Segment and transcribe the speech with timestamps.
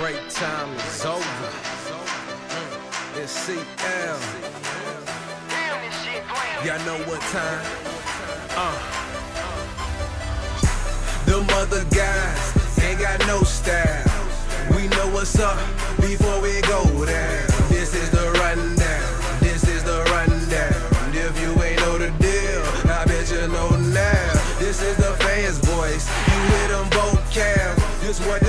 [0.00, 1.48] break time is over.
[3.16, 4.18] It's CL.
[6.64, 7.64] Y'all know what time?
[8.54, 8.78] Uh.
[11.26, 14.04] Them other guys ain't got no style.
[14.76, 15.58] We know what's up
[16.00, 17.46] before we go down.
[17.68, 19.40] This is the rundown.
[19.40, 20.78] This is the rundown.
[21.12, 24.32] If you ain't know the deal, I bet you know now.
[24.60, 26.06] This is the fans' voice.
[26.28, 27.74] You hear them vocab.
[28.00, 28.47] This what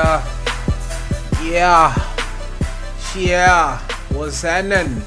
[0.00, 1.42] Yeah.
[1.42, 2.14] Yeah.
[3.14, 3.78] Yeah.
[4.14, 5.02] What's happening?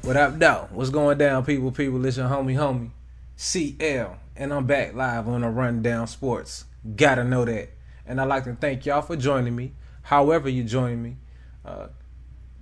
[0.00, 0.68] What up, though?
[0.70, 1.70] What's going down, people?
[1.70, 2.92] People, listen, homie, homie.
[3.36, 4.16] CL.
[4.36, 6.64] And I'm back live on a Rundown Sports.
[6.96, 7.68] Gotta know that.
[8.06, 11.18] And I'd like to thank y'all for joining me, however you join me.
[11.62, 11.88] Uh,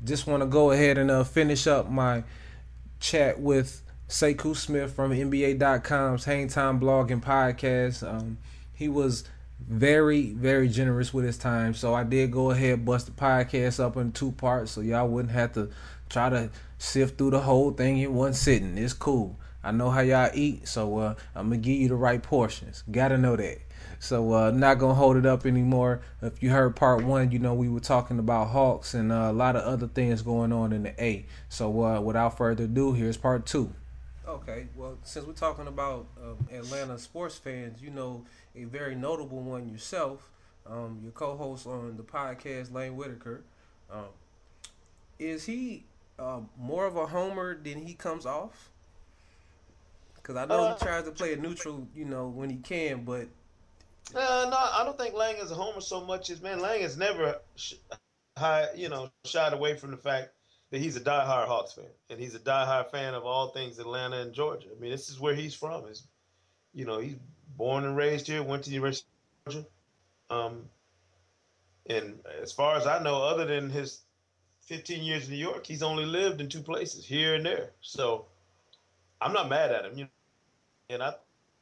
[0.02, 2.24] just want to go ahead and uh, finish up my
[2.98, 8.02] chat with Sekou Smith from NBA.com's Hang Time blog and podcast.
[8.02, 8.38] Um,
[8.74, 9.22] he was
[9.66, 13.96] very, very generous with his time, so I did go ahead bust the podcast up
[13.96, 15.70] in two parts, so y'all wouldn't have to
[16.08, 18.78] try to sift through the whole thing in one sitting.
[18.78, 19.38] It's cool.
[19.62, 22.84] I know how y'all eat, so uh, I'm gonna give you the right portions.
[22.90, 23.58] Gotta know that.
[23.98, 26.00] So uh, not gonna hold it up anymore.
[26.22, 29.32] If you heard part one, you know we were talking about Hawks and uh, a
[29.32, 31.26] lot of other things going on in the A.
[31.48, 33.74] So uh, without further ado, here's part two.
[34.28, 39.40] Okay, well since we're talking about uh, Atlanta sports fans, you know a very notable
[39.40, 40.30] one yourself,
[40.66, 43.42] um, your co-host on the podcast, Lang Whitaker.
[43.90, 44.08] Um,
[45.18, 45.84] is he
[46.18, 48.68] uh, more of a homer than he comes off?
[50.16, 53.04] Because I know Uh, he tries to play a neutral, you know, when he can,
[53.04, 53.28] but
[54.14, 56.60] Uh, no, I don't think Lang is a homer so much as man.
[56.60, 57.74] Lang has never, sh-
[58.36, 60.32] high, you know, shied away from the fact
[60.70, 64.20] that he's a diehard Hawks fan and he's a diehard fan of all things Atlanta
[64.20, 64.68] and Georgia.
[64.74, 65.86] I mean, this is where he's from.
[65.86, 66.04] Is
[66.74, 67.16] you know, he's
[67.56, 69.08] born and raised here, went to the University
[69.46, 69.68] of Georgia.
[70.30, 70.68] Um,
[71.86, 74.00] and as far as I know, other than his
[74.66, 77.70] 15 years in New York, he's only lived in two places, here and there.
[77.80, 78.26] So
[79.20, 79.98] I'm not mad at him.
[79.98, 80.10] You know,
[80.90, 81.14] and I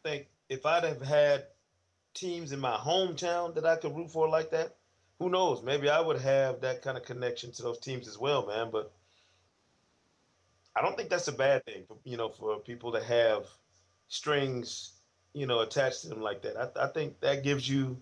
[0.03, 1.47] think if I'd have had
[2.15, 4.75] teams in my hometown that I could root for like that,
[5.19, 5.63] who knows?
[5.63, 8.71] Maybe I would have that kind of connection to those teams as well, man.
[8.71, 8.93] But
[10.77, 13.47] I don't think that's a bad thing, for, you know, for people to have
[14.09, 14.93] strings,
[15.33, 16.57] you know, attached to them like that.
[16.57, 17.97] I, I think that gives you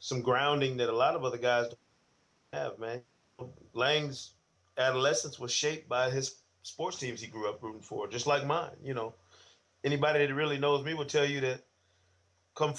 [0.00, 3.00] some grounding that a lot of other guys don't have, man.
[3.72, 4.32] Lang's
[4.76, 8.72] adolescence was shaped by his sports teams he grew up rooting for, just like mine.
[8.82, 9.14] You know,
[9.84, 11.62] anybody that really knows me will tell you that
[12.54, 12.74] come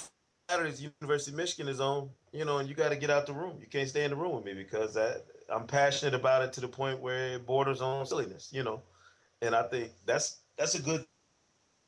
[0.48, 3.32] Saturdays, University of Michigan is on, you know, and you got to get out the
[3.32, 3.58] room.
[3.60, 5.14] You can't stay in the room with me because I,
[5.48, 8.82] I'm passionate about it to the point where it borders on silliness, you know.
[9.42, 11.04] And I think that's that's a good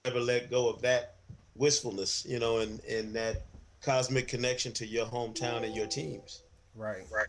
[0.04, 1.16] never let go of that
[1.54, 3.46] wistfulness, you know, and and that
[3.82, 6.42] cosmic connection to your hometown and your teams.
[6.74, 7.04] Right.
[7.12, 7.28] Right.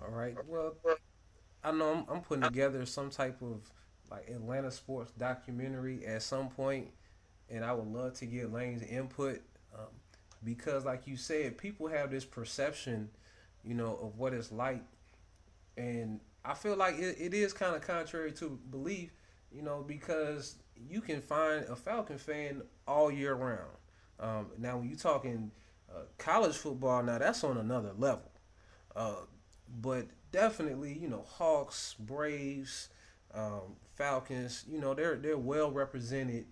[0.00, 0.36] All right.
[0.46, 0.74] Well,
[1.64, 3.60] I know I'm, I'm putting together some type of
[4.10, 6.88] like Atlanta sports documentary at some point,
[7.50, 9.40] and I would love to get Lang's input
[9.74, 9.86] um,
[10.44, 13.10] because, like you said, people have this perception,
[13.64, 14.82] you know, of what it's like,
[15.76, 19.10] and I feel like it, it is kind of contrary to belief,
[19.52, 20.56] you know, because
[20.88, 23.70] you can find a Falcon fan all year round.
[24.20, 25.50] Um, now, when you're talking
[25.90, 28.30] uh, college football, now that's on another level.
[28.94, 29.16] Uh,
[29.80, 32.88] but definitely, you know, Hawks, Braves,
[33.34, 36.46] um, Falcons, you know, they're they're well represented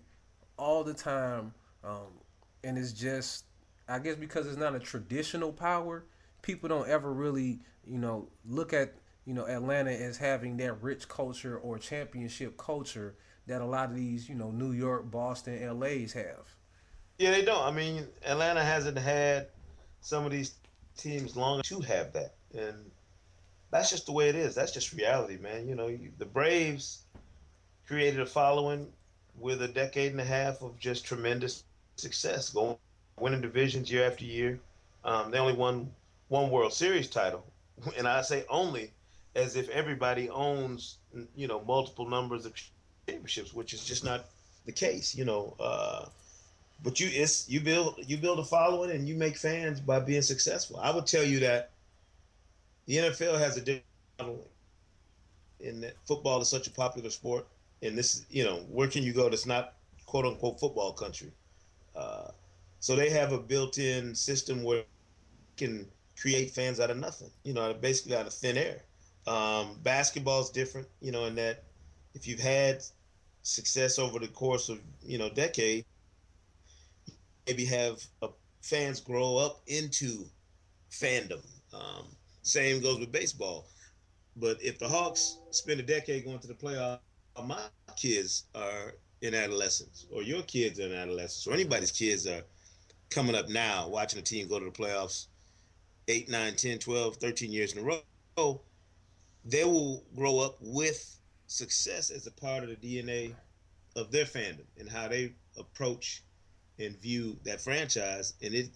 [0.57, 2.19] all the time, um,
[2.63, 3.45] and it's just,
[3.87, 6.05] I guess, because it's not a traditional power,
[6.41, 8.95] people don't ever really, you know, look at
[9.27, 13.15] you know Atlanta as having that rich culture or championship culture
[13.45, 16.55] that a lot of these, you know, New York, Boston, LA's have.
[17.17, 17.63] Yeah, they don't.
[17.63, 19.47] I mean, Atlanta hasn't had
[19.99, 20.53] some of these
[20.97, 22.75] teams long to have that, and
[23.69, 24.55] that's just the way it is.
[24.55, 25.67] That's just reality, man.
[25.67, 27.03] You know, you, the Braves
[27.85, 28.87] created a following
[29.37, 31.65] with a decade and a half of just tremendous
[31.97, 32.77] success, going
[33.19, 34.59] winning divisions year after year.
[35.03, 35.91] Um, they only won
[36.29, 37.45] one World Series title,
[37.97, 38.93] and I say only
[39.37, 40.97] as if everybody owns,
[41.35, 42.53] you know, multiple numbers of
[43.07, 44.25] championships, which is just not
[44.65, 45.15] the case.
[45.15, 46.07] You know, uh,
[46.83, 50.23] but you it's you build you build a following and you make fans by being
[50.23, 50.79] successful.
[50.81, 51.71] I would tell you that
[52.87, 53.85] the NFL has a different
[54.19, 54.41] modeling.
[55.59, 57.47] in that football is such a popular sport,
[57.83, 59.75] and this, you know, where can you go that's not
[60.05, 61.31] quote unquote football country?
[61.95, 62.29] Uh,
[62.79, 64.85] so they have a built-in system where you
[65.57, 65.87] can
[66.19, 68.81] create fans out of nothing, you know, basically out of thin air.
[69.27, 71.63] Um, basketball is different, you know, in that
[72.13, 72.81] if you've had
[73.43, 75.85] success over the course of you know decade,
[77.45, 78.01] maybe have
[78.61, 80.25] fans grow up into
[80.91, 81.45] fandom.
[81.73, 82.05] Um,
[82.41, 83.67] same goes with baseball.
[84.37, 86.99] But if the Hawks spend a decade going to the playoffs,
[87.43, 87.59] my
[87.95, 92.43] kids are in adolescence, or your kids are in adolescence, or anybody's kids are
[93.09, 95.27] coming up now watching a team go to the playoffs
[96.07, 97.99] 8, 9, 10, 12, 13 years in a
[98.37, 98.61] row,
[99.49, 103.33] they will grow up with success as a part of the DNA
[103.95, 106.21] of their fandom and how they approach
[106.79, 108.33] and view that franchise.
[108.41, 108.69] And it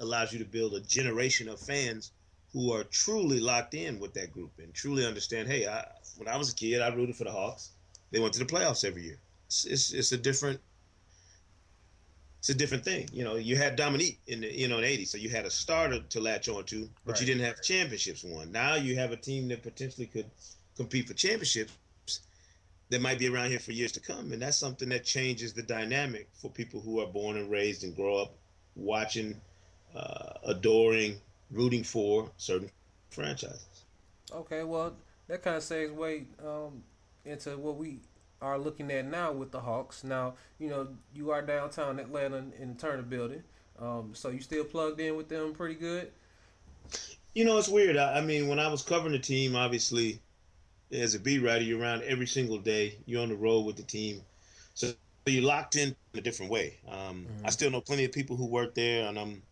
[0.00, 2.10] allows you to build a generation of fans
[2.52, 6.36] who are truly locked in with that group and truly understand hey, I, when I
[6.36, 7.70] was a kid, I rooted for the Hawks.
[8.10, 9.18] They went to the playoffs every year.
[9.46, 10.60] It's, it's, it's a different
[12.42, 13.08] it's a different thing.
[13.12, 15.50] You know, you had Dominique in the you know in '80, so you had a
[15.50, 17.20] starter to latch on to, but right.
[17.20, 18.50] you didn't have championships won.
[18.50, 20.28] Now you have a team that potentially could
[20.76, 21.72] compete for championships
[22.88, 25.62] that might be around here for years to come, and that's something that changes the
[25.62, 28.34] dynamic for people who are born and raised and grow up
[28.74, 29.40] watching,
[29.94, 31.20] uh, adoring,
[31.52, 32.72] rooting for certain
[33.10, 33.84] franchises.
[34.32, 34.96] Okay, well
[35.28, 36.82] that kind of segues way um,
[37.24, 38.00] into what we
[38.42, 40.04] are looking at now with the Hawks.
[40.04, 43.42] Now, you know, you are downtown Atlanta in the Turner building.
[43.78, 46.10] Um, so you still plugged in with them pretty good?
[47.34, 47.96] You know, it's weird.
[47.96, 50.20] I, I, mean, when I was covering the team, obviously,
[50.92, 52.98] as a beat writer, you're around every single day.
[53.06, 54.20] You're on the road with the team.
[54.74, 54.92] So
[55.26, 56.78] you're locked in a different way.
[56.88, 57.46] Um, mm-hmm.
[57.46, 59.42] I still know plenty of people who work there, and I'm,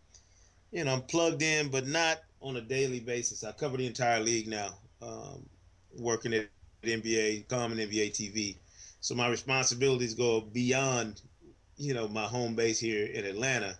[0.71, 3.43] you know, I'm plugged in, but not on a daily basis.
[3.43, 4.69] I cover the entire league now,
[5.01, 5.45] um,
[5.97, 6.49] working at
[6.83, 8.57] NBA, common NBA TV.
[9.01, 11.21] So my responsibilities go beyond,
[11.77, 13.77] you know, my home base here in Atlanta.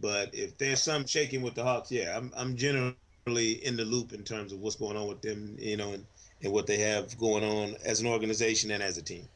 [0.00, 2.96] But if there's some shaking with the Hawks, yeah, I'm I'm generally
[3.26, 6.06] in the loop in terms of what's going on with them, you know, and,
[6.42, 9.28] and what they have going on as an organization and as a team.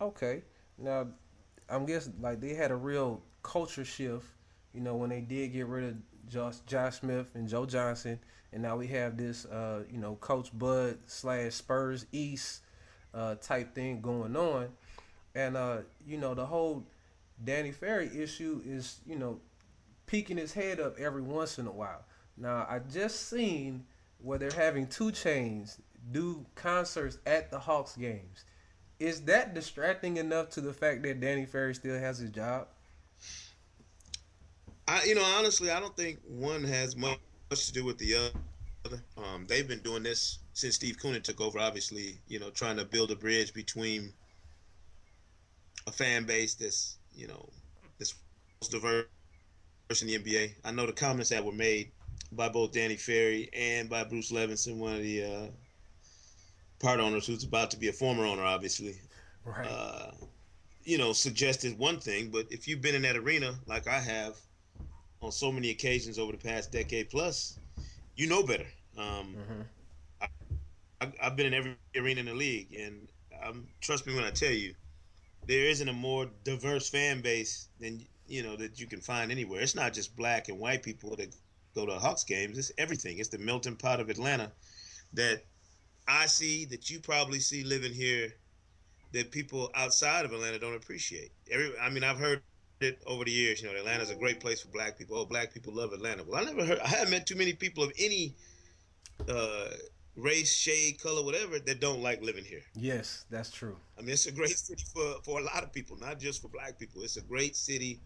[0.00, 0.42] Okay.
[0.78, 1.08] Now,
[1.68, 4.26] I'm guessing like they had a real culture shift,
[4.72, 5.96] you know, when they did get rid of
[6.28, 8.18] Josh, Josh Smith and Joe Johnson,
[8.52, 12.62] and now we have this, uh, you know, Coach Bud slash Spurs East
[13.14, 14.68] uh, type thing going on.
[15.34, 16.84] And, uh, you know, the whole
[17.44, 19.40] Danny Ferry issue is, you know,
[20.06, 22.04] peeking his head up every once in a while.
[22.36, 23.84] Now, I just seen
[24.18, 25.78] where they're having 2 Chainz
[26.10, 28.44] do concerts at the Hawks games.
[28.98, 32.68] Is that distracting enough to the fact that Danny Ferry still has his job?
[34.86, 37.18] I, you know, honestly, I don't think one has much
[37.50, 38.32] to do with the
[38.84, 39.02] other.
[39.16, 41.58] Um, they've been doing this since Steve Koonin took over.
[41.58, 44.12] Obviously, you know, trying to build a bridge between
[45.86, 47.48] a fan base that's you know
[47.98, 48.14] that's
[48.60, 49.06] most diverse
[50.02, 50.54] in the NBA.
[50.64, 51.90] I know the comments that were made
[52.32, 55.46] by both Danny Ferry and by Bruce Levenson, one of the uh,
[56.78, 58.94] part owners who's about to be a former owner, obviously.
[59.44, 59.66] Right.
[59.66, 60.12] Uh,
[60.84, 64.36] you know, suggested one thing, but if you've been in that arena like I have
[65.22, 67.58] on so many occasions over the past decade plus,
[68.16, 68.66] you know better.
[68.96, 69.62] Um, mm-hmm.
[71.00, 73.08] I, have been in every arena in the league, and
[73.42, 74.74] um, trust me when I tell you,
[75.46, 79.60] there isn't a more diverse fan base than you know that you can find anywhere.
[79.60, 81.34] It's not just black and white people that
[81.74, 82.58] go to Hawks games.
[82.58, 83.18] It's everything.
[83.18, 84.52] It's the melting pot of Atlanta
[85.14, 85.44] that
[86.06, 88.34] I see that you probably see living here
[89.12, 91.32] that people outside of Atlanta don't appreciate.
[91.50, 92.42] Every, I mean, I've heard
[92.80, 93.60] it over the years.
[93.60, 95.18] You know, Atlanta's a great place for black people.
[95.18, 96.24] Oh, black people love Atlanta.
[96.24, 96.78] Well, I never heard.
[96.80, 98.34] I haven't met too many people of any
[99.28, 99.70] uh,
[100.16, 102.62] race, shade, color, whatever that don't like living here.
[102.74, 103.76] Yes, that's true.
[103.98, 106.48] I mean, it's a great city for for a lot of people, not just for
[106.48, 107.02] black people.
[107.02, 108.00] It's a great city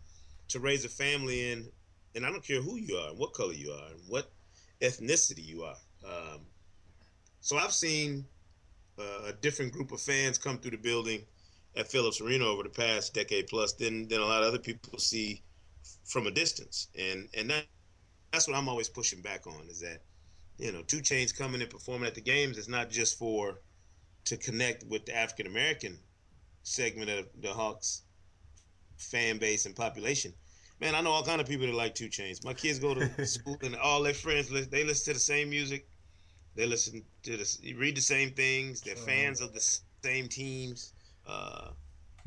[0.48, 1.68] to raise a family in,
[2.14, 4.30] and I don't care who you are, what color you are, and what
[4.80, 5.76] ethnicity you are.
[6.06, 6.40] Um,
[7.40, 8.24] so I've seen
[8.98, 11.24] uh, a different group of fans come through the building
[11.76, 14.98] at Phillips Arena over the past decade plus than than a lot of other people
[14.98, 15.42] see
[16.04, 17.66] from a distance, and and that
[18.32, 20.02] that's what I'm always pushing back on is that
[20.58, 23.60] you know 2 Chainz coming and performing at the games is not just for
[24.24, 25.98] to connect with the African American
[26.62, 28.02] segment of the Hawks
[28.96, 30.32] fan base and population.
[30.80, 32.44] Man, I know all kind of people that like 2 Chainz.
[32.44, 35.86] My kids go to school and all their friends they listen to the same music.
[36.56, 38.80] They listen to the read the same things.
[38.80, 40.92] They're fans of the same teams.
[41.26, 41.70] Uh,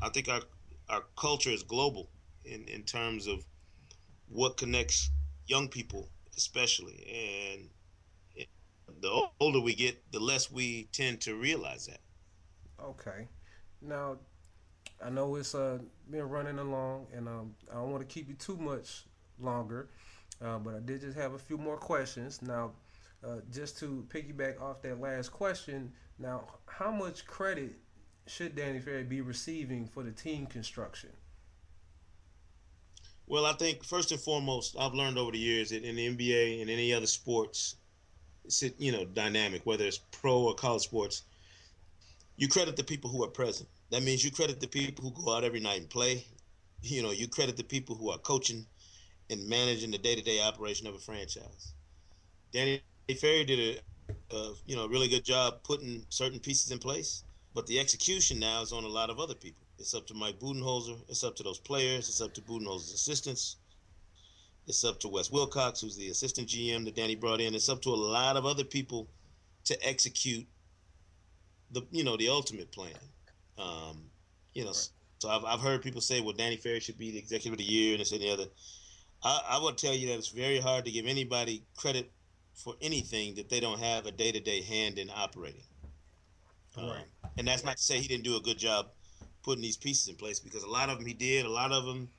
[0.02, 0.40] I think our
[0.88, 2.10] our culture is global
[2.44, 3.44] in in terms of
[4.28, 5.10] what connects
[5.46, 7.06] young people, especially,
[7.54, 7.70] and
[9.00, 12.00] the older we get, the less we tend to realize that.
[12.82, 13.28] Okay.
[13.80, 14.18] Now,
[15.04, 15.78] I know it's uh,
[16.10, 19.04] been running along, and um, I don't want to keep you too much
[19.38, 19.88] longer,
[20.44, 22.42] uh, but I did just have a few more questions.
[22.42, 22.72] Now,
[23.24, 27.76] uh, just to piggyback off that last question, now, how much credit
[28.26, 31.10] should Danny Ferry be receiving for the team construction?
[33.26, 36.60] Well, I think first and foremost, I've learned over the years that in the NBA
[36.62, 37.76] and any other sports,
[38.78, 41.22] you know dynamic, whether it's pro or college sports,
[42.36, 43.68] you credit the people who are present.
[43.90, 46.24] That means you credit the people who go out every night and play.
[46.82, 48.66] You know, you credit the people who are coaching
[49.30, 51.74] and managing the day-to-day operation of a franchise.
[52.52, 52.80] Danny
[53.20, 53.82] Ferry did
[54.30, 57.24] a, a you know really good job putting certain pieces in place,
[57.54, 59.66] but the execution now is on a lot of other people.
[59.78, 60.96] It's up to Mike Budenholzer.
[61.08, 62.08] It's up to those players.
[62.08, 63.56] It's up to Budenholzer's assistants.
[64.68, 67.54] It's up to Wes Wilcox, who's the assistant GM that Danny brought in.
[67.54, 69.08] It's up to a lot of other people
[69.64, 70.46] to execute
[71.70, 72.92] the you know the ultimate plan.
[73.56, 74.10] Um,
[74.52, 74.88] you know, right.
[75.20, 77.64] so I've, I've heard people say, well, Danny Ferry should be the executive of the
[77.64, 78.44] year and this and the other.
[79.22, 82.12] I, I would tell you that it's very hard to give anybody credit
[82.54, 85.64] for anything that they don't have a day to day hand in operating.
[86.76, 87.04] Right.
[87.24, 88.88] Um, and that's not to say he didn't do a good job
[89.42, 91.46] putting these pieces in place because a lot of them he did.
[91.46, 92.10] A lot of them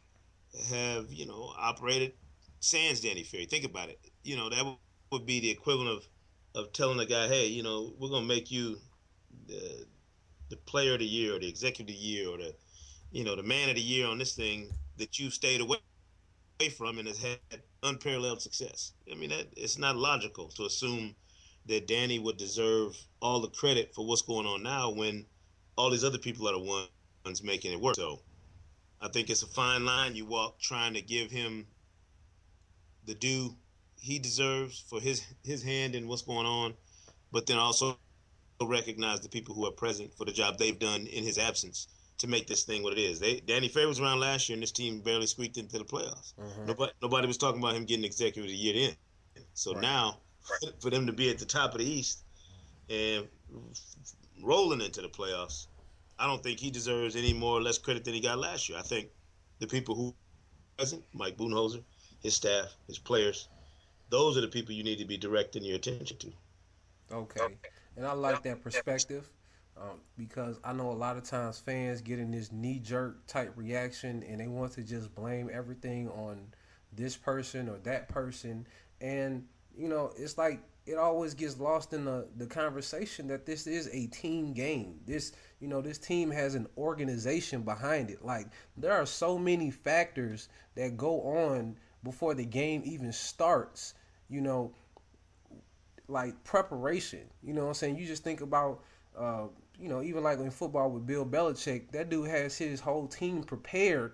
[0.71, 2.13] have you know operated
[2.59, 3.45] sans Danny Ferry.
[3.45, 3.99] Think about it.
[4.23, 4.77] You know that
[5.11, 6.07] would be the equivalent of
[6.55, 8.77] of telling a guy, hey, you know, we're gonna make you
[9.47, 9.85] the
[10.49, 12.55] the player of the year or the executive of the year or the
[13.11, 15.77] you know the man of the year on this thing that you've stayed away
[16.77, 17.39] from and has had
[17.83, 18.93] unparalleled success.
[19.11, 21.15] I mean, that, it's not logical to assume
[21.67, 25.25] that Danny would deserve all the credit for what's going on now when
[25.77, 26.87] all these other people are the
[27.25, 27.95] ones making it work.
[27.95, 28.19] So
[29.01, 31.67] I think it's a fine line you walk trying to give him
[33.09, 33.55] the due
[33.99, 36.75] he deserves for his his hand in what's going on,
[37.31, 37.97] but then also
[38.61, 41.87] recognize the people who are present for the job they've done in his absence
[42.19, 43.19] to make this thing what it is.
[43.19, 46.33] They, Danny Ferry was around last year, and this team barely squeaked into the playoffs.
[46.35, 46.65] Mm-hmm.
[46.67, 49.43] Nobody, nobody was talking about him getting executive of the year in.
[49.53, 49.81] So right.
[49.81, 50.17] now,
[50.79, 52.25] for them to be at the top of the East
[52.89, 53.27] and
[54.43, 55.67] rolling into the playoffs,
[56.19, 58.77] I don't think he deserves any more or less credit than he got last year.
[58.77, 59.07] I think
[59.59, 60.13] the people who
[60.77, 61.81] present, Mike Budenholzer,
[62.21, 63.47] his staff, his players,
[64.09, 66.31] those are the people you need to be directing your attention to.
[67.11, 67.57] Okay.
[67.95, 69.29] And I like that perspective
[69.77, 73.53] um, because I know a lot of times fans get in this knee jerk type
[73.55, 76.47] reaction and they want to just blame everything on
[76.93, 78.67] this person or that person.
[79.01, 79.45] And,
[79.77, 83.89] you know, it's like it always gets lost in the, the conversation that this is
[83.93, 84.99] a team game.
[85.05, 88.25] This, you know, this team has an organization behind it.
[88.25, 93.93] Like, there are so many factors that go on before the game even starts,
[94.29, 94.71] you know,
[96.07, 97.21] like preparation.
[97.43, 97.97] You know what I'm saying?
[97.97, 98.81] You just think about,
[99.17, 99.47] uh,
[99.79, 103.43] you know, even like in football with Bill Belichick, that dude has his whole team
[103.43, 104.13] prepared.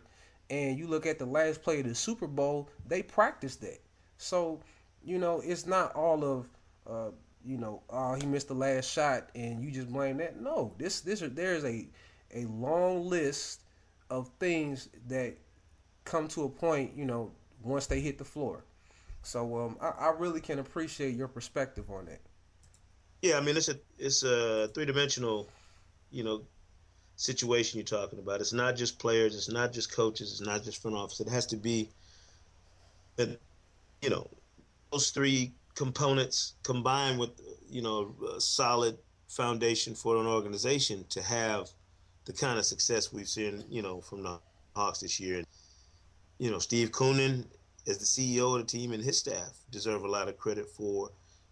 [0.49, 3.79] And you look at the last play of the Super Bowl, they practiced that.
[4.17, 4.61] So,
[5.03, 6.47] you know, it's not all of
[6.87, 7.11] uh,
[7.45, 10.41] you know, oh, he missed the last shot, and you just blame that.
[10.41, 11.87] No, this this there's a
[12.33, 13.61] a long list
[14.09, 15.35] of things that
[16.03, 17.31] come to a point, you know,
[17.65, 18.63] once they hit the floor.
[19.23, 22.21] So um, I, I really can appreciate your perspective on that.
[23.21, 25.49] Yeah, I mean it's a it's a three dimensional,
[26.11, 26.43] you know,
[27.15, 28.39] situation you're talking about.
[28.39, 31.19] It's not just players, it's not just coaches, it's not just front office.
[31.19, 31.89] It has to be
[33.15, 33.39] that
[34.01, 34.29] you know
[34.91, 37.31] those three components combined with
[37.69, 41.69] you know a solid foundation for an organization to have
[42.25, 44.39] the kind of success we've seen you know from the
[44.75, 45.37] Hawks this year.
[45.37, 45.47] And
[46.37, 47.45] you know Steve Koonin
[47.87, 51.11] as the CEO of the team and his staff deserve a lot of credit for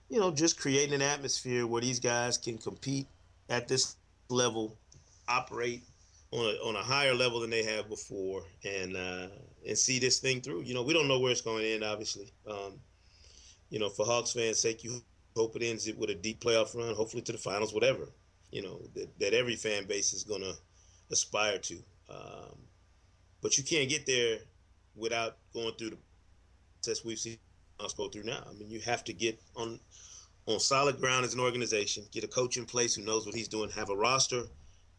[0.10, 3.08] you know just creating an atmosphere where these guys can compete
[3.50, 3.96] at this
[4.30, 4.78] level,
[5.28, 5.84] operate
[6.32, 9.28] on a, on a higher level than they have before, and uh,
[9.68, 10.62] and see this thing through.
[10.64, 12.32] You know we don't know where it's going to end, obviously.
[12.50, 12.80] Um,
[13.70, 15.02] you know, for Hawks fans' sake, you
[15.36, 18.08] hope it ends it with a deep playoff run, hopefully to the finals, whatever.
[18.52, 20.54] You know that, that every fan base is gonna
[21.12, 21.76] aspire to.
[22.10, 22.58] Um,
[23.42, 24.38] but you can't get there
[24.96, 25.98] without going through the
[26.84, 27.38] process we've seen
[27.80, 28.44] us go through now.
[28.50, 29.80] I mean, you have to get on
[30.46, 33.48] on solid ground as an organization, get a coach in place who knows what he's
[33.48, 34.44] doing, have a roster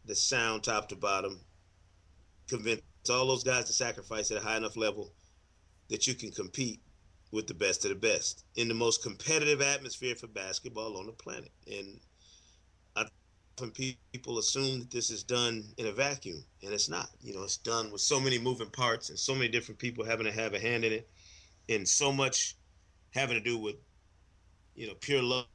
[0.07, 1.39] that's sound top to bottom,
[2.49, 5.13] convince all those guys to sacrifice at a high enough level
[5.91, 6.81] that you can compete
[7.31, 11.13] with the best of the best in the most competitive atmosphere for basketball on the
[11.13, 11.53] planet.
[11.71, 12.01] And
[12.97, 13.05] I
[13.59, 13.71] often
[14.15, 17.11] people assume that this is done in a vacuum, and it's not.
[17.21, 20.25] You know, it's done with so many moving parts and so many different people having
[20.25, 21.11] to have a hand in it,
[21.69, 22.57] and so much
[23.11, 23.77] having to do with,
[24.75, 25.47] you know, pure luck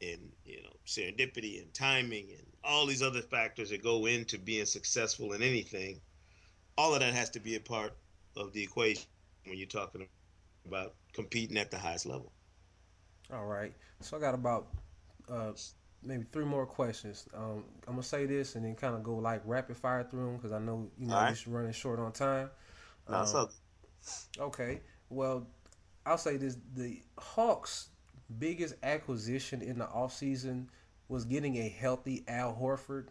[0.00, 4.66] and you know serendipity and timing and all these other factors that go into being
[4.66, 6.00] successful in anything.
[6.76, 7.92] All of that has to be a part
[8.36, 9.06] of the equation
[9.46, 10.06] when you're talking
[10.66, 12.32] about competing at the highest level.
[13.32, 13.72] All right.
[14.00, 14.68] So I got about
[15.30, 15.52] uh,
[16.02, 17.26] maybe three more questions.
[17.34, 20.36] Um, I'm gonna say this and then kind of go like rapid fire through them
[20.36, 21.46] because I know you know right.
[21.46, 22.50] you're running short on time.
[23.08, 23.48] Um, so.
[24.38, 24.80] Okay.
[25.10, 25.46] Well,
[26.04, 27.88] I'll say this: the Hawks'
[28.38, 30.66] biggest acquisition in the offseason
[31.08, 33.08] was getting a healthy Al Horford,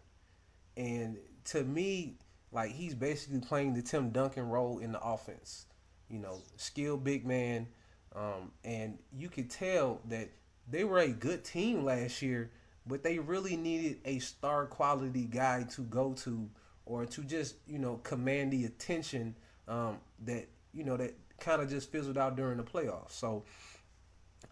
[0.76, 2.16] and to me,
[2.52, 5.66] like he's basically playing the Tim Duncan role in the offense.
[6.10, 7.68] You know, skilled big man,
[8.16, 10.30] um, and you could tell that
[10.70, 12.52] they were a good team last year,
[12.86, 16.50] but they really needed a star quality guy to go to
[16.86, 19.36] or to just you know command the attention
[19.68, 23.12] um, that you know that kind of just fizzled out during the playoffs.
[23.12, 23.44] So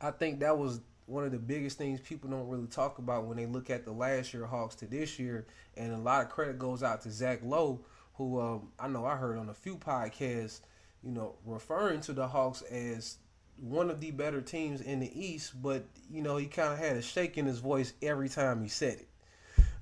[0.02, 3.38] I think that was one of the biggest things people don't really talk about when
[3.38, 5.46] they look at the last year Hawks to this year,
[5.78, 7.82] and a lot of credit goes out to Zach Lowe,
[8.16, 10.62] who um, I know I heard on a few podcasts,
[11.04, 13.18] you know, referring to the Hawks as
[13.58, 16.98] one of the better teams in the East, but you know he kind of had
[16.98, 19.08] a shake in his voice every time he said it.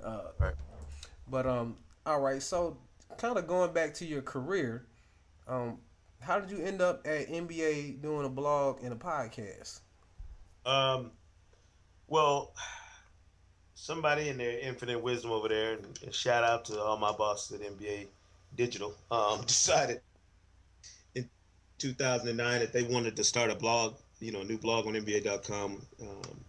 [0.04, 0.54] Uh, right.
[1.30, 2.42] But um, all right.
[2.42, 2.78] So
[3.18, 4.86] kind of going back to your career,
[5.48, 5.78] um,
[6.24, 9.82] how did you end up at NBA doing a blog and a podcast?
[10.66, 11.12] Um,
[12.08, 12.54] well,
[13.76, 17.68] somebody in their infinite wisdom over there, and shout out to all my bosses at
[17.68, 18.08] NBA
[18.56, 20.02] Digital, um, decided
[21.80, 25.82] 2009 that they wanted to start a blog, you know, a new blog on NBA.com,
[26.02, 26.46] um,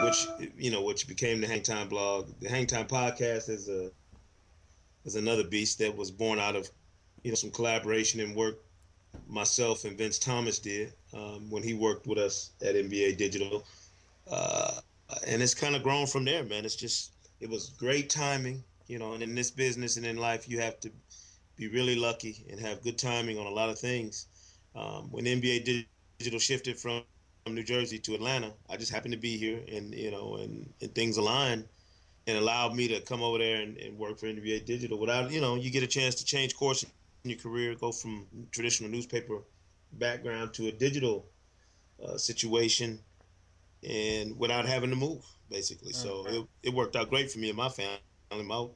[0.00, 2.28] which you know, which became the Hangtime blog.
[2.40, 3.90] The Hangtime podcast is a
[5.04, 6.68] is another beast that was born out of
[7.22, 8.58] you know some collaboration and work
[9.28, 13.64] myself and Vince Thomas did um, when he worked with us at NBA Digital,
[14.30, 14.80] uh,
[15.26, 16.64] and it's kind of grown from there, man.
[16.64, 20.48] It's just it was great timing, you know, and in this business and in life,
[20.48, 20.90] you have to
[21.56, 24.26] be really lucky and have good timing on a lot of things.
[24.74, 25.86] Um, when NBA
[26.18, 27.02] Digital shifted from,
[27.44, 30.72] from New Jersey to Atlanta, I just happened to be here, and you know, and,
[30.80, 31.66] and things aligned
[32.26, 34.98] and allowed me to come over there and, and work for NBA Digital.
[34.98, 36.84] Without, you know, you get a chance to change course
[37.24, 39.38] your career, go from traditional newspaper
[39.92, 41.26] background to a digital
[42.04, 42.98] uh, situation,
[43.88, 45.92] and without having to move, basically.
[45.92, 47.98] So it, it worked out great for me and my family.
[48.32, 48.66] My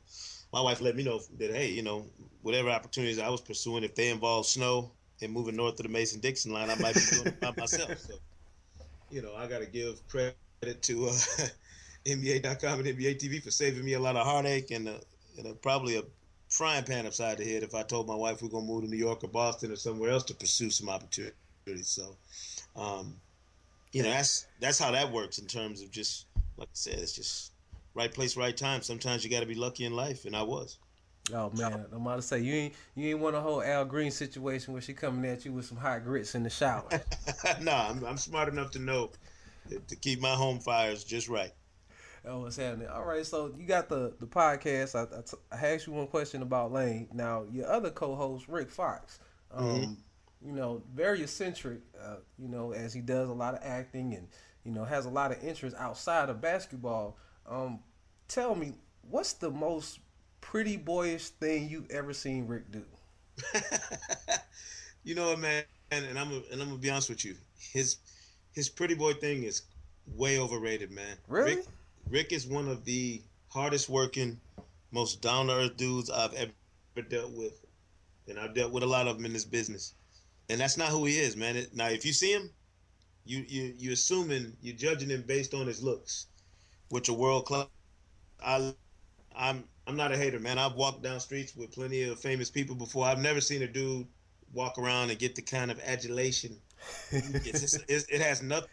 [0.52, 2.04] my wife let me know that hey, you know,
[2.42, 6.20] whatever opportunities I was pursuing, if they involve snow and moving north of the Mason
[6.20, 7.98] Dixon line, I might be doing it by myself.
[7.98, 8.14] So,
[9.10, 10.36] you know, I got to give credit
[10.82, 11.12] to uh,
[12.06, 14.92] NBA.com and NBA TV for saving me a lot of heartache and, uh,
[15.38, 16.02] and uh, probably a
[16.56, 18.96] frying pan upside the head if I told my wife we're gonna move to New
[18.96, 21.34] York or Boston or somewhere else to pursue some opportunities.
[21.82, 22.16] So,
[22.74, 23.14] um,
[23.92, 27.12] you know, that's that's how that works in terms of just like I said, it's
[27.12, 27.52] just
[27.94, 28.80] right place, right time.
[28.80, 30.78] Sometimes you got to be lucky in life, and I was.
[31.34, 34.10] Oh man, I'm about to say you ain't you ain't want a whole Al Green
[34.10, 36.88] situation where she coming at you with some hot grits in the shower.
[37.60, 39.10] no, I'm, I'm smart enough to know
[39.88, 41.50] to keep my home fires just right.
[42.26, 42.88] Oh, what's happening?
[42.88, 44.96] All right, so you got the the podcast.
[44.96, 47.08] I, I, t- I asked you one question about Lang.
[47.12, 49.20] Now your other co-host Rick Fox,
[49.52, 49.92] um, mm-hmm.
[50.48, 51.80] you know, very eccentric.
[52.00, 54.26] Uh, you know, as he does a lot of acting and
[54.64, 57.16] you know has a lot of interest outside of basketball.
[57.48, 57.78] Um,
[58.26, 58.72] tell me,
[59.08, 60.00] what's the most
[60.40, 62.82] pretty boyish thing you've ever seen Rick do?
[65.04, 65.62] you know what, man,
[65.92, 67.36] and, I'm and I'm gonna be honest with you.
[67.72, 67.98] His
[68.52, 69.62] his pretty boy thing is
[70.14, 71.16] way overrated, man.
[71.28, 71.56] Really?
[71.56, 71.66] Rick,
[72.08, 74.40] Rick is one of the hardest working,
[74.92, 76.52] most down to earth dudes I've ever
[77.08, 77.64] dealt with,
[78.28, 79.94] and I've dealt with a lot of them in this business.
[80.48, 81.56] And that's not who he is, man.
[81.56, 82.50] It, now, if you see him,
[83.24, 86.26] you you you assuming you're judging him based on his looks,
[86.90, 87.66] which are world class.
[88.44, 88.72] I
[89.34, 90.58] I'm I'm not a hater, man.
[90.58, 93.06] I've walked down streets with plenty of famous people before.
[93.06, 94.06] I've never seen a dude
[94.52, 96.56] walk around and get the kind of adulation.
[97.10, 98.68] it's it's, it has nothing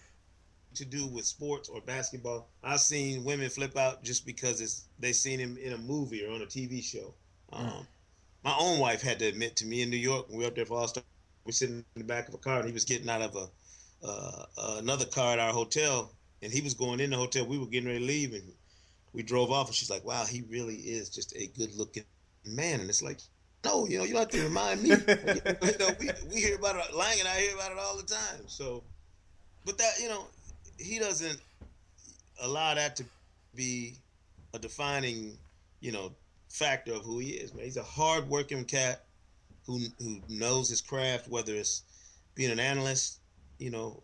[0.75, 2.47] to do with sports or basketball.
[2.63, 6.31] I've seen women flip out just because it's they seen him in a movie or
[6.31, 7.13] on a TV show.
[7.51, 7.59] Mm.
[7.59, 7.87] Um,
[8.43, 10.55] my own wife had to admit to me in New York when we were up
[10.55, 11.03] there for All Star.
[11.45, 13.35] We are sitting in the back of a car and he was getting out of
[13.35, 13.47] a
[14.05, 14.45] uh,
[14.79, 17.45] another car at our hotel, and he was going in the hotel.
[17.45, 18.43] We were getting ready to leave, and
[19.13, 22.03] we drove off, and she's like, "Wow, he really is just a good-looking
[22.45, 23.21] man." And it's like,
[23.65, 24.89] no, you know, you don't have to remind me.
[25.69, 28.03] you know, we, we hear about it, Lang and I hear about it all the
[28.03, 28.47] time.
[28.47, 28.83] So,
[29.65, 30.25] but that, you know,
[30.77, 31.39] he doesn't
[32.41, 33.05] allow that to
[33.55, 33.95] be
[34.53, 35.37] a defining,
[35.79, 36.11] you know,
[36.49, 37.53] factor of who he is.
[37.53, 39.05] Man, he's a hard-working cat
[39.65, 41.83] who who knows his craft, whether it's
[42.35, 43.19] being an analyst,
[43.59, 44.03] you know,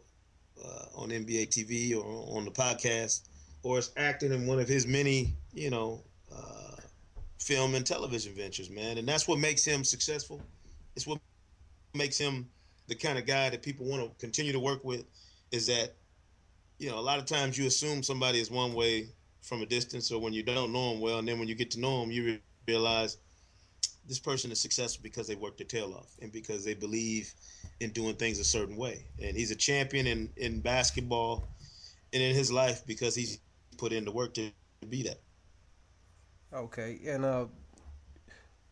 [0.64, 3.28] uh, on NBA TV or on the podcast,
[3.64, 6.04] or is acting in one of his many, you know,
[6.34, 6.76] uh,
[7.40, 8.98] film and television ventures, man.
[8.98, 10.42] And that's what makes him successful.
[10.96, 11.20] It's what
[11.94, 12.50] makes him
[12.88, 15.06] the kind of guy that people want to continue to work with.
[15.52, 15.96] Is that,
[16.80, 19.10] you know, a lot of times you assume somebody is one way
[19.42, 21.72] from a distance, or when you don't know them well, and then when you get
[21.72, 23.18] to know them, you re- realize
[24.08, 27.32] this person is successful because they work their tail off and because they believe
[27.80, 29.06] in doing things a certain way.
[29.22, 31.48] And he's a champion in, in basketball
[32.12, 33.40] and in his life because he's
[33.78, 34.52] put in the work to
[34.90, 35.20] be that.
[36.52, 37.46] Okay, and uh,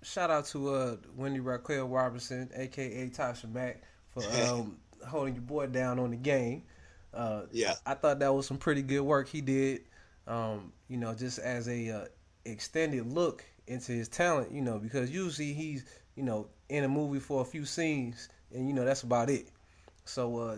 [0.01, 5.67] shout out to uh, Wendy Raquel Robinson, aka Tasha Mack, for um, holding your boy
[5.67, 6.63] down on the game.
[7.13, 9.81] Uh, yeah, I thought that was some pretty good work he did.
[10.27, 12.05] Um, you know, just as a uh,
[12.45, 17.19] extended look into his talent, you know, because usually he's, you know, in a movie
[17.19, 19.47] for a few scenes, and you know that's about it.
[20.05, 20.57] So uh,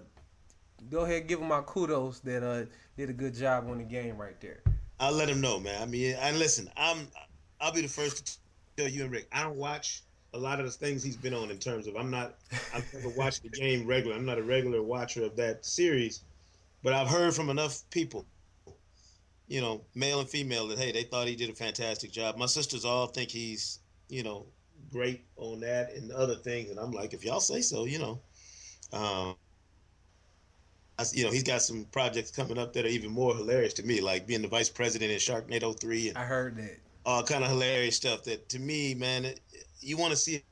[0.89, 2.65] go ahead, give him my kudos that uh,
[2.97, 4.61] did a good job on the game right there.
[4.99, 5.81] I'll let him know, man.
[5.81, 7.07] I mean, and listen, I'm,
[7.61, 8.37] I'll be the first to
[8.77, 11.49] tell you and Rick, I don't watch a lot of the things he's been on
[11.49, 12.35] in terms of I'm not,
[12.73, 14.15] I've never watched the game regular.
[14.15, 16.23] I'm not a regular watcher of that series,
[16.83, 18.25] but I've heard from enough people
[19.49, 22.37] you know, male and female, that hey, they thought he did a fantastic job.
[22.37, 24.45] My sisters all think he's, you know,
[24.91, 28.19] great on that and other things, and I'm like, if y'all say so, you know,
[28.93, 29.35] um,
[30.99, 33.83] I, you know, he's got some projects coming up that are even more hilarious to
[33.83, 36.09] me, like being the vice president in Sharknado Three.
[36.09, 38.23] And I heard that all kind of hilarious stuff.
[38.25, 39.39] That to me, man, it,
[39.81, 40.43] you want to see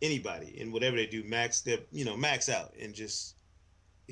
[0.00, 3.34] anybody and whatever they do, max their, you know, max out and just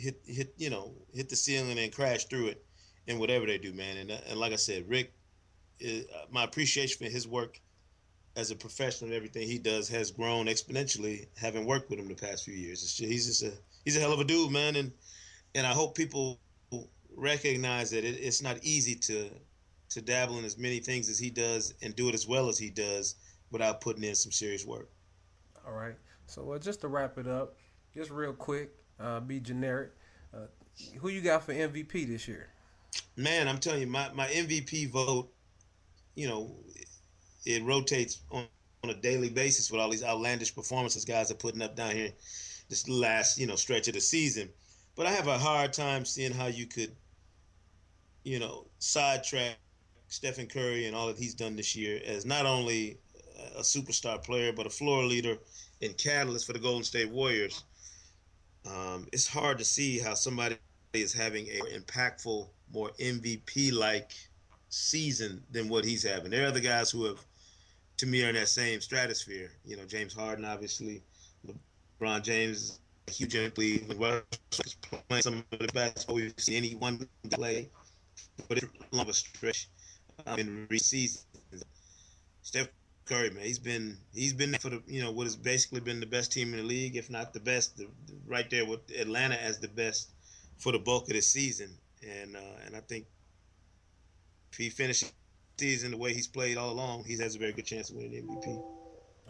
[0.01, 2.65] hit hit you know hit the ceiling and crash through it
[3.09, 3.97] and whatever they do, man.
[3.97, 5.13] And, and like I said, Rick,
[5.79, 7.61] is, uh, my appreciation for his work
[8.37, 11.27] as a professional and everything he does has grown exponentially.
[11.37, 13.53] Having worked with him the past few years, just, he's just a
[13.85, 14.77] he's a hell of a dude, man.
[14.77, 14.93] And
[15.55, 16.39] and I hope people
[17.17, 19.31] recognize that it, it's not easy to
[19.91, 22.57] to dabble in as many things as he does and do it as well as
[22.59, 23.17] he does
[23.51, 24.89] without putting in some serious work.
[25.67, 25.97] All right.
[26.27, 27.57] So uh, just to wrap it up,
[27.93, 29.93] just real quick, uh, be generic.
[30.35, 30.47] Uh,
[30.99, 32.51] who you got for MVP this year?
[33.17, 35.31] man, I'm telling you, my, my MVP vote,
[36.15, 36.55] you know,
[37.45, 38.45] it rotates on,
[38.85, 42.11] on a daily basis with all these outlandish performances guys are putting up down here
[42.69, 44.49] this last, you know, stretch of the season.
[44.97, 46.95] But I have a hard time seeing how you could,
[48.25, 49.57] you know, sidetrack
[50.09, 52.99] Stephen Curry and all that he's done this year as not only
[53.57, 55.39] a superstar player, but a floor leader
[55.81, 57.65] and catalyst for the Golden State Warriors.
[58.67, 60.57] Um, it's hard to see how somebody
[60.93, 64.13] is having an impactful more MVP like
[64.69, 66.31] season than what he's having.
[66.31, 67.25] There are other guys who have,
[67.99, 69.51] to me, are in that same stratosphere.
[69.65, 71.03] You know, James Harden, obviously,
[72.01, 73.91] LeBron James, huge MVP.
[74.65, 74.77] is
[75.09, 77.69] playing some of the best we've seen anyone play,
[78.49, 79.69] but it's a long stretch
[80.27, 81.27] um, in recent seasons.
[82.43, 82.69] Steph
[83.11, 86.07] Curry, man, he's been he's been for the you know what has basically been the
[86.07, 89.35] best team in the league, if not the best, the, the, right there with Atlanta
[89.35, 90.11] as the best
[90.59, 91.77] for the bulk of the season
[92.09, 93.07] and uh, and I think
[94.53, 95.13] if he finishes
[95.59, 98.27] season the way he's played all along, he has a very good chance of winning
[98.29, 98.47] MVP.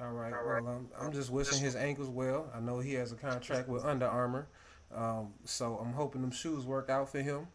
[0.01, 0.33] All right.
[0.33, 2.51] Well, um, I'm just wishing his ankles well.
[2.55, 4.47] I know he has a contract with Under Armour,
[4.95, 7.49] um, so I'm hoping them shoes work out for him.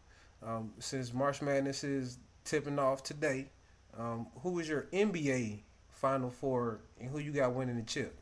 [0.44, 3.48] Um, since March Madness is tipping off today,
[3.96, 5.60] um, who is your NBA
[5.96, 8.16] Final Four and who you got winning the chip?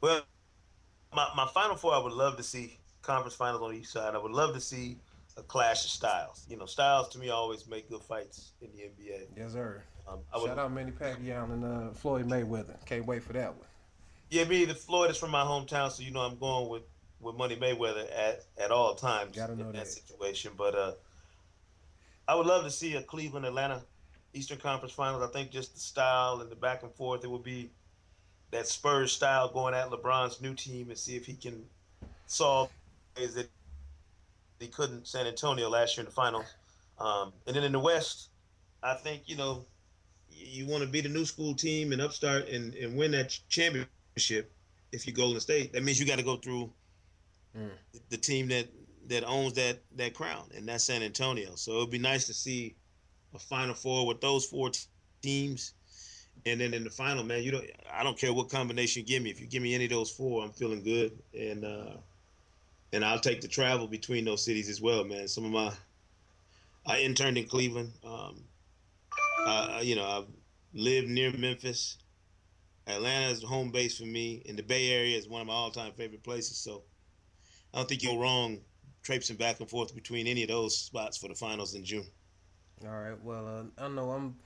[0.00, 0.22] Well,
[1.14, 4.14] my, my Final Four, I would love to see conference finals on each side.
[4.14, 4.96] I would love to see
[5.36, 6.46] a clash of styles.
[6.48, 9.26] You know, styles to me always make good fights in the NBA.
[9.36, 9.82] Yes, sir.
[10.08, 12.84] Um, Shout would, out Manny Pacquiao and uh, Floyd Mayweather.
[12.86, 13.66] Can't wait for that one.
[14.30, 16.82] Yeah, me, the Floyd is from my hometown, so you know I'm going with
[17.20, 19.84] with Money Mayweather at at all times Gotta know in that.
[19.84, 20.52] that situation.
[20.56, 20.92] But uh,
[22.26, 23.82] I would love to see a Cleveland Atlanta
[24.34, 25.22] Eastern Conference Finals.
[25.22, 27.70] I think just the style and the back and forth, it would be
[28.50, 31.64] that Spurs style going at LeBron's new team and see if he can
[32.26, 32.70] solve
[33.16, 33.48] ways that
[34.58, 36.46] he couldn't San Antonio last year in the finals.
[36.98, 38.28] Um, and then in the West,
[38.82, 39.64] I think you know
[40.30, 44.52] you want to be the new school team and upstart and, and win that championship.
[44.90, 46.72] If you Golden State, that means you got to go through
[47.56, 47.70] mm.
[48.08, 48.68] the team that
[49.08, 51.54] that owns that that crown, and that's San Antonio.
[51.56, 52.74] So it would be nice to see
[53.38, 54.80] a Final Four with those four t-
[55.22, 55.74] teams.
[56.46, 57.66] And then in the final, man, you don't.
[57.92, 59.30] I don't care what combination you give me.
[59.30, 61.18] If you give me any of those four, I'm feeling good.
[61.34, 61.96] And uh,
[62.92, 65.26] and I'll take the travel between those cities as well, man.
[65.28, 65.72] Some of my
[66.86, 67.92] I interned in Cleveland.
[68.04, 68.44] Um,
[69.82, 70.26] you know, I've
[70.74, 71.98] lived near Memphis.
[72.86, 75.52] Atlanta is the home base for me, and the Bay Area is one of my
[75.52, 76.56] all-time favorite places.
[76.56, 76.82] So
[77.74, 78.60] I don't think you're wrong
[79.02, 82.06] traipsing back and forth between any of those spots for the finals in June.
[82.84, 83.22] All right.
[83.22, 83.46] Well,
[83.78, 84.36] uh, I know I'm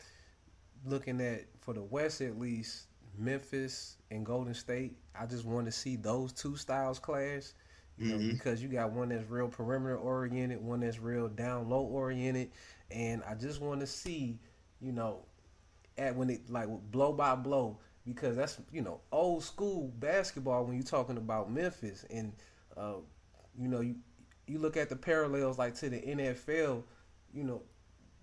[0.87, 2.87] looking at for the West at least
[3.19, 4.97] Memphis and Golden State.
[5.19, 7.53] I just want to see those two styles clash.
[7.99, 8.31] You know, mm-hmm.
[8.31, 12.51] because you got one that's real perimeter oriented, one that's real down low oriented,
[12.91, 14.39] and I just want to see,
[14.81, 15.27] you know,
[15.99, 20.75] at when it like blow by blow because that's you know old school basketball when
[20.75, 22.33] you're talking about Memphis and
[22.77, 22.95] uh,
[23.59, 23.97] you know you
[24.47, 26.83] you look at the parallels like to the NFL,
[27.33, 27.63] you know,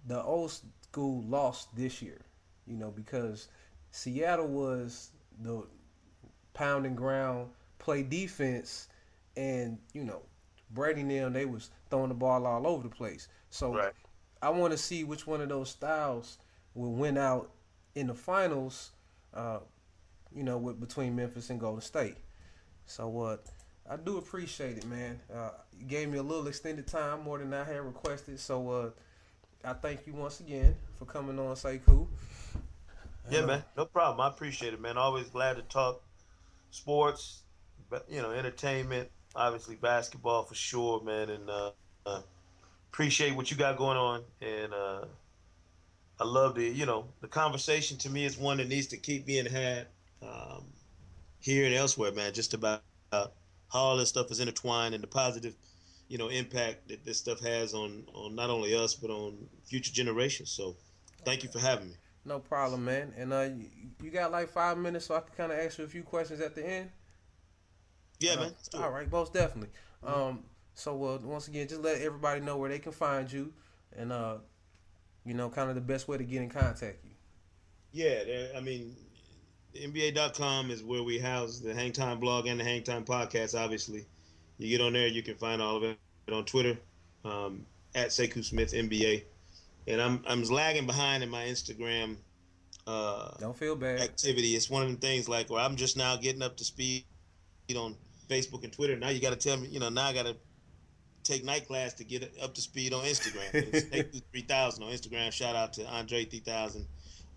[0.07, 2.21] the old school lost this year,
[2.65, 3.47] you know, because
[3.91, 5.65] Seattle was the
[6.53, 8.89] pounding ground, play defense,
[9.37, 10.21] and you know,
[10.71, 13.27] Brady and them they was throwing the ball all over the place.
[13.49, 13.93] So right.
[14.41, 16.37] I want to see which one of those styles
[16.73, 17.51] will win out
[17.95, 18.91] in the finals.
[19.33, 19.59] Uh,
[20.35, 22.17] you know, with between Memphis and Golden State.
[22.85, 23.45] So what?
[23.89, 25.19] Uh, I do appreciate it, man.
[25.33, 28.39] Uh, you gave me a little extended time, more than I had requested.
[28.39, 28.89] So uh,
[29.63, 32.07] I thank you once again for coming on Sekou.
[33.29, 33.63] Yeah, man.
[33.77, 34.21] No problem.
[34.21, 34.97] I appreciate it, man.
[34.97, 36.01] Always glad to talk
[36.71, 37.41] sports,
[37.89, 41.29] but you know, entertainment, obviously basketball for sure, man.
[41.29, 41.71] And uh,
[42.05, 42.21] uh,
[42.91, 44.23] appreciate what you got going on.
[44.41, 45.05] And uh,
[46.19, 49.25] I love the, you know, the conversation to me is one that needs to keep
[49.25, 49.87] being had
[50.21, 50.63] um,
[51.39, 52.33] here and elsewhere, man.
[52.33, 53.29] Just about how
[53.71, 55.53] all this stuff is intertwined and the positive,
[56.09, 59.93] you know, impact that this stuff has on on not only us but on future
[59.93, 60.51] generations.
[60.51, 60.75] So,
[61.23, 61.95] thank you for having me.
[62.25, 63.13] No problem, man.
[63.15, 63.47] And uh,
[64.03, 66.41] you got like five minutes, so I can kind of ask you a few questions
[66.41, 66.89] at the end.
[68.19, 68.53] Yeah, uh, man.
[68.75, 69.69] All right, most definitely.
[70.05, 70.21] Mm-hmm.
[70.21, 70.43] Um,
[70.73, 73.53] so uh, once again, just let everybody know where they can find you,
[73.95, 74.37] and uh,
[75.25, 77.11] you know, kind of the best way to get in contact you.
[77.91, 78.95] Yeah, I mean,
[79.75, 83.59] NBA.com is where we house the Hangtime blog and the Hangtime podcast.
[83.59, 84.05] Obviously,
[84.59, 85.97] you get on there, you can find all of it
[86.31, 86.77] on Twitter
[87.25, 89.23] um, at Sekou Smith NBA
[89.89, 92.15] and I'm I'm lagging behind in my Instagram.
[92.87, 93.99] Uh, Don't feel bad.
[93.99, 94.55] Activity.
[94.55, 97.05] It's one of them things like where I'm just now getting up to speed
[97.75, 97.95] on
[98.29, 98.95] Facebook and Twitter.
[98.95, 100.35] Now you got to tell me, you know, now I got to
[101.23, 104.21] take night class to get up to speed on Instagram.
[104.31, 105.31] three thousand on Instagram.
[105.31, 106.87] Shout out to Andre three thousand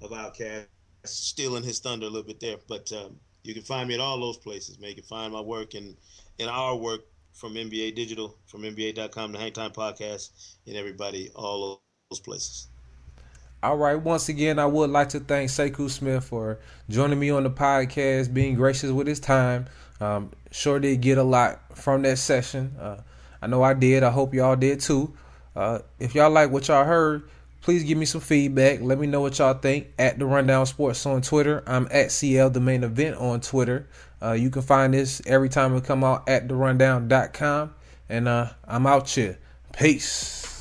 [0.03, 0.67] of OutKast,
[1.05, 2.57] stealing his thunder a little bit there.
[2.69, 4.91] But um, you can find me at all those places, man.
[4.91, 5.97] You can find my work and
[6.39, 7.01] and our work
[7.33, 10.31] from NBA Digital, from NBA.com, the Hangtime Podcast,
[10.67, 12.69] and everybody all those places.
[13.63, 13.95] All right.
[13.95, 18.35] Once again, I would like to thank Sekou Smith for joining me on the podcast,
[18.35, 19.67] being gracious with his time.
[20.01, 22.75] Um, sure did get a lot from that session.
[22.79, 23.03] Uh,
[23.41, 24.03] I know I did.
[24.03, 25.15] I hope y'all did too.
[25.55, 27.23] Uh, if y'all like what y'all heard,
[27.61, 28.81] please give me some feedback.
[28.81, 31.63] Let me know what y'all think at the Rundown Sports on Twitter.
[31.67, 33.89] I'm at CL the main event on Twitter.
[34.23, 37.75] Uh, you can find this every time it come out at therundown.com.
[38.09, 39.39] And uh, I'm out here.
[39.73, 40.52] Peace.